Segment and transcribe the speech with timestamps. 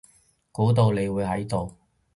[0.51, 1.77] 估到你會喺度